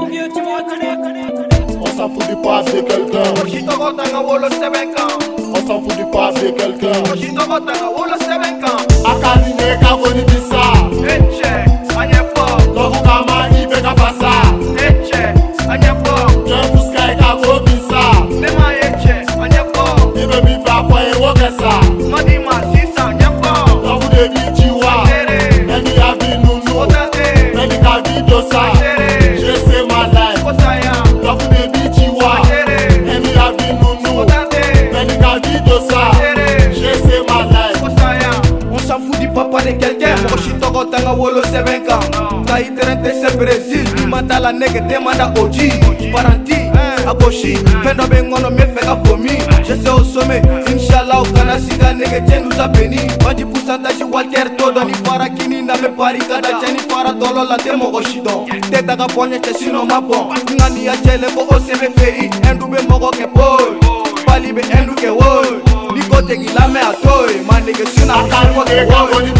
[0.00, 3.30] On s'en fout du passé quelqu'un.
[5.50, 8.17] On s'en fout du passé quelqu'un.
[39.58, 42.02] kɔni kɛlɛkɛ mɔgɔ si tɔgɔ tanga wolo sɛbɛn kan
[42.42, 44.08] nka i tɛrɛn tɛ se berezil i mm.
[44.10, 45.68] ma t'a la nɛgɛ den ma da o ji
[46.14, 46.70] paranti
[47.10, 49.34] a gosi fɛn dɔ bɛ n kɔnɔ n bɛ fɛ ka fomi
[49.66, 54.46] je sais au sommet inshallah kana siga nɛgɛ cɛ nous a béni banji pourcentage walter
[54.56, 57.56] to dɔ ni fara kini na bɛ bari ka da cɛ ni fara tɔlɔ la
[57.56, 60.94] tɛ mɔgɔ si dɔn tɛ taga bɔ ɲɛ cɛ sinɔn ma bɔn nka ni y'a
[60.94, 63.66] cɛlɛ ko o sɛbɛn fɛ i ɛndu bɛ mɔgɔ kɛ pol
[64.24, 65.50] pali bɛ ɛndu kɛ wol
[65.96, 68.86] ni ko tɛ k'i lamɛn a to ye ma nɛgɛ sinɔn a kan kɔ kɛ
[68.86, 69.37] wol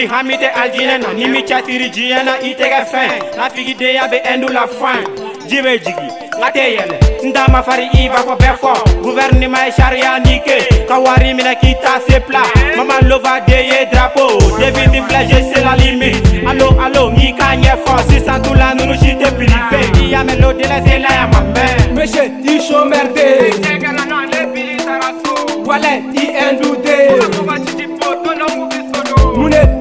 [0.00, 5.04] Siri hamite aljinena nimi chasiri jiyena itega fen na figi ya be endula fan
[5.46, 10.96] jibe jigi ngate yele ma fari iba ko befo gouvernement sharia nike ka
[11.34, 12.40] mina kita se pla
[12.78, 17.84] mama lova de drapo Devi di flash se la limite allo allo ngi kanye nye
[17.84, 22.58] fo sisa tula nunu shite pilife iya melo de la zela ya mambe monsieur ti
[22.58, 23.52] chomerde
[23.92, 28.79] na le bilitaraso wale ti endude ko ko ti po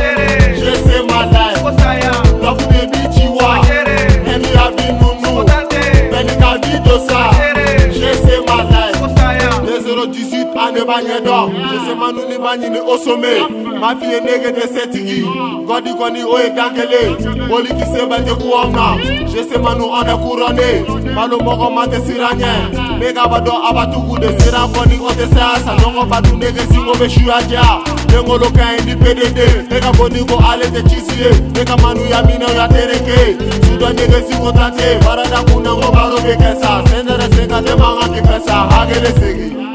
[10.96, 11.40] banye dɔ
[11.72, 13.50] cɛsɛmanu ni b'a ɲini o sommet
[13.82, 15.20] ma f'i ye nege tɛ se tigi
[15.68, 17.16] gɔdi kɔni o oh, ye dan kelen
[17.52, 18.88] bolikisɛ bɛ tɛ ku anw na
[19.32, 23.74] cɛsɛmanu an tɛ kurɔnnen balo mɔgɔ ma tɛ siran ɲɛ ne ka ba dɔn a
[23.76, 26.78] b'a tugu de siran kɔni o tɛ se a sa ɲɔgɔn ba tun nege si
[26.78, 27.68] o bɛ suya diya
[28.08, 31.76] lenkolo ka ɲi ni pdd ne ka boni ko ale tɛ cisi ye ne ka
[31.78, 33.36] manuya minɛ ya tereke
[33.68, 37.76] sudɔ negesi ko tante baarada kunna ko baro bɛ kɛ sa sɛndɛrɛ sen ka ne
[37.76, 39.75] man ka ti fɛ sa hakɛ le segin